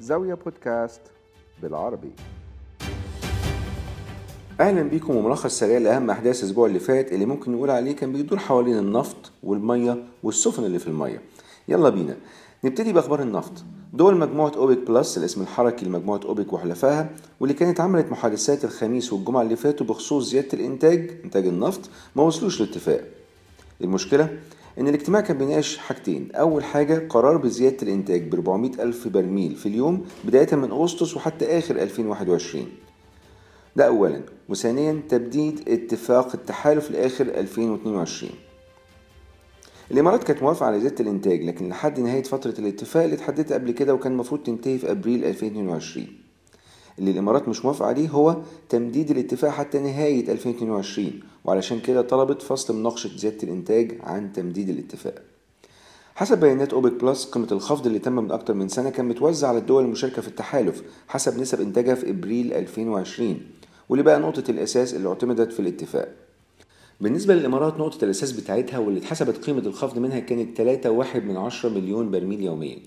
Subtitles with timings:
[0.00, 1.00] زاوية بودكاست
[1.62, 2.10] بالعربي.
[4.60, 8.38] أهلا بيكم وملخص سريع لأهم أحداث الأسبوع اللي فات اللي ممكن نقول عليه كان بيدور
[8.38, 11.20] حوالين النفط والمية والسفن اللي في المية.
[11.68, 12.16] يلا بينا.
[12.64, 13.52] نبتدي بأخبار النفط.
[13.92, 19.42] دول مجموعة أوبك بلس الاسم الحركي لمجموعة أوبك وحلفائها واللي كانت عملت محادثات الخميس والجمعة
[19.42, 21.80] اللي فاتوا بخصوص زيادة الإنتاج إنتاج النفط
[22.16, 23.04] ما وصلوش لاتفاق.
[23.80, 24.38] المشكلة؟
[24.78, 26.28] إن الاجتماع كان بيناقش حاجتين.
[26.34, 31.58] أول حاجة قرار بزيادة الإنتاج ب 400 ألف برميل في اليوم بداية من أغسطس وحتى
[31.58, 32.66] آخر 2021
[33.76, 34.22] ده أولا.
[34.48, 38.30] وثانيا تبديد اتفاق التحالف لآخر 2022
[39.90, 43.94] الإمارات كانت موافقة على زيادة الإنتاج لكن لحد نهاية فترة الاتفاق اللي اتحددت قبل كده
[43.94, 46.06] وكان المفروض تنتهي في أبريل 2022
[46.98, 48.36] اللي الإمارات مش موافقة عليه هو
[48.68, 51.10] تمديد الاتفاق حتى نهاية 2022
[51.44, 55.22] وعلشان كده طلبت فصل مناقشة زيادة الإنتاج عن تمديد الاتفاق.
[56.14, 59.58] حسب بيانات أوبك بلس قيمة الخفض اللي تم من أكتر من سنة كان متوزع على
[59.58, 63.40] الدول المشاركة في التحالف حسب نسب إنتاجها في إبريل 2020
[63.88, 66.08] واللي بقى نقطة الأساس اللي اعتمدت في الاتفاق.
[67.00, 72.10] بالنسبة للإمارات نقطة الأساس بتاعتها واللي اتحسبت قيمة الخفض منها كانت 3.1 من عشرة مليون
[72.10, 72.78] برميل يوميا.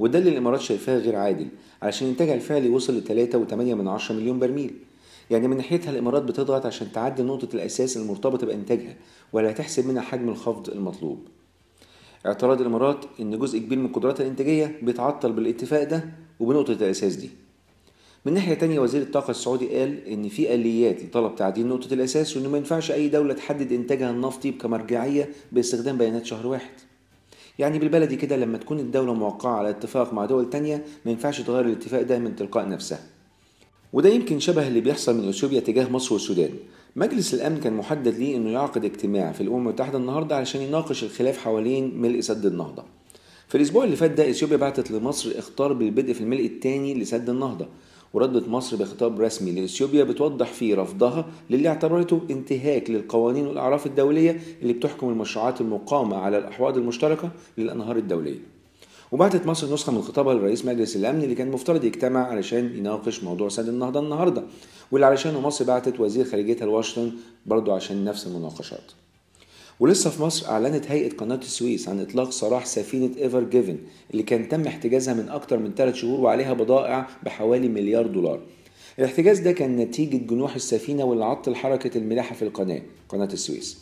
[0.00, 1.48] وده اللي الإمارات شايفاه غير عادل
[1.82, 4.74] علشان إنتاجها الفعلي وصل ل 3.8 من عشرة مليون برميل.
[5.30, 8.94] يعني من ناحيتها الإمارات بتضغط عشان تعدي نقطة الأساس المرتبطة بإنتاجها
[9.32, 11.18] ولا هتحسب منها حجم الخفض المطلوب.
[12.26, 16.04] اعتراض الإمارات إن جزء كبير من قدراتها الإنتاجية بيتعطل بالاتفاق ده
[16.40, 17.30] وبنقطة الأساس دي.
[18.24, 22.48] من ناحية تانية وزير الطاقة السعودي قال إن في آليات لطلب تعديل نقطة الأساس وإنه
[22.48, 26.70] ما ينفعش أي دولة تحدد إنتاجها النفطي كمرجعية باستخدام بيانات شهر واحد.
[27.60, 31.66] يعني بالبلدي كده لما تكون الدولة موقعة على اتفاق مع دول تانية ما ينفعش تغير
[31.66, 33.00] الاتفاق ده من تلقاء نفسها.
[33.92, 36.50] وده يمكن شبه اللي بيحصل من أثيوبيا تجاه مصر والسودان.
[36.96, 41.38] مجلس الأمن كان محدد ليه إنه يعقد اجتماع في الأمم المتحدة النهاردة علشان يناقش الخلاف
[41.38, 42.84] حوالين ملء سد النهضة.
[43.48, 47.68] في الأسبوع اللي فات ده أثيوبيا بعتت لمصر اختار بالبدء في الملء الثاني لسد النهضة
[48.14, 54.72] وردت مصر بخطاب رسمي لإثيوبيا بتوضح فيه رفضها للي اعتبرته انتهاك للقوانين والأعراف الدولية اللي
[54.72, 58.38] بتحكم المشروعات المقامة على الأحواض المشتركة للأنهار الدولية.
[59.12, 63.48] وبعتت مصر نسخة من خطابها لرئيس مجلس الأمن اللي كان مفترض يجتمع علشان يناقش موضوع
[63.48, 64.42] سد النهضة النهاردة
[64.92, 67.12] واللي علشانه مصر بعتت وزير خارجيتها لواشنطن
[67.46, 68.92] برضه عشان نفس المناقشات.
[69.80, 73.78] ولسه في مصر أعلنت هيئة قناة السويس عن إطلاق سراح سفينة إيفر جيفن
[74.10, 78.40] اللي كان تم احتجازها من أكتر من 3 شهور وعليها بضائع بحوالي مليار دولار.
[78.98, 83.78] الاحتجاز ده كان نتيجة جنوح السفينة واللي عطل حركة الملاحة في القناة قناة السويس.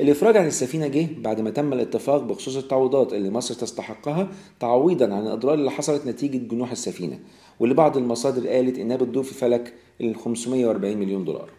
[0.00, 4.28] الإفراج عن السفينة جه بعد ما تم الاتفاق بخصوص التعويضات اللي مصر تستحقها
[4.60, 7.18] تعويضا عن الأضرار اللي حصلت نتيجة جنوح السفينة
[7.60, 11.50] واللي بعض المصادر قالت إنها بتدور في فلك ال 540 مليون دولار.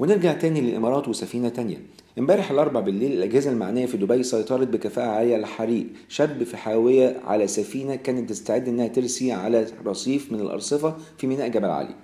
[0.00, 1.76] ونرجع تاني للإمارات وسفينة تانية.
[2.18, 7.20] امبارح الأربع بالليل الأجهزة المعنية في دبي سيطرت بكفاءة عالية على حريق شاب في حاوية
[7.24, 11.94] على سفينة كانت تستعد إنها ترسي على رصيف من الأرصفة في ميناء جبل علي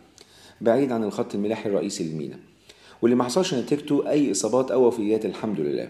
[0.61, 2.39] بعيد عن الخط الملاحي الرئيسي للميناء.
[3.03, 5.89] واللي ما حصلش نتيجته أي إصابات أو وفيات الحمد لله.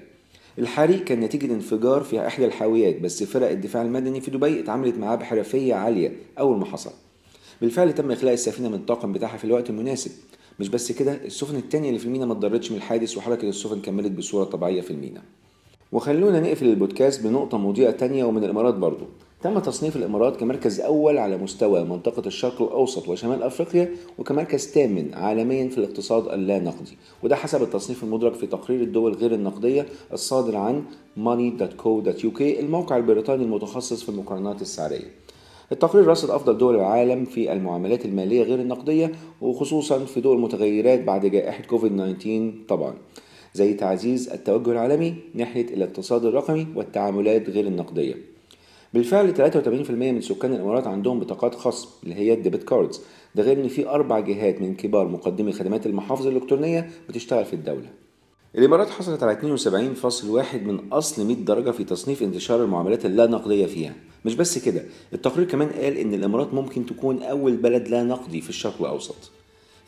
[0.59, 5.17] الحريق كان نتيجة انفجار في إحدى الحاويات بس فرق الدفاع المدني في دبي اتعاملت معاه
[5.17, 6.93] بحرفية عالية أول ما حصل.
[7.61, 10.11] بالفعل تم إخلاء السفينة من الطاقم بتاعها في الوقت المناسب.
[10.61, 14.13] مش بس كده السفن التانية اللي في المينا ما اتضرتش من الحادث وحركة السفن كملت
[14.13, 15.23] بصورة طبيعية في المينا.
[15.93, 19.05] وخلونا نقفل البودكاست بنقطة مضيئة تانية ومن الإمارات برضو.
[19.43, 25.69] تم تصنيف الإمارات كمركز أول على مستوى منطقة الشرق الأوسط وشمال أفريقيا وكمركز ثامن عالميا
[25.69, 30.85] في الاقتصاد اللا نقدي وده حسب التصنيف المدرج في تقرير الدول غير النقدية الصادر عن
[31.17, 35.11] money.co.uk الموقع البريطاني المتخصص في المقارنات السعرية.
[35.73, 41.27] التقرير رصد أفضل دول العالم في المعاملات المالية غير النقدية وخصوصا في دول متغيرات بعد
[41.27, 42.95] جائحة كوفيد 19 طبعا
[43.55, 48.15] زي تعزيز التوجه العالمي ناحية الاقتصاد الرقمي والتعاملات غير النقدية.
[48.95, 53.01] بالفعل 83% من سكان الإمارات عندهم بطاقات خصم اللي هي ال debit cards.
[53.35, 57.91] ده غير إن في أربع جهات من كبار مقدمي خدمات المحافظ الإلكترونية بتشتغل في الدولة.
[58.59, 63.95] الإمارات حصلت على 72.1 من أصل 100 درجة في تصنيف انتشار المعاملات اللا نقدية فيها.
[64.27, 68.51] مش بس كده التقرير كمان قال إن الإمارات ممكن تكون أول بلد لا نقدي في
[68.51, 69.31] الشرق الأوسط.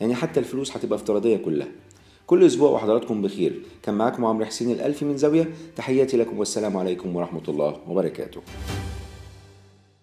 [0.01, 1.67] يعني حتى الفلوس هتبقى افتراضية كلها.
[2.27, 3.61] كل أسبوع وحضراتكم بخير.
[3.83, 5.49] كان معاكم عمرو حسين الألفي من زاوية.
[5.75, 8.41] تحياتي لكم والسلام عليكم ورحمة الله وبركاته.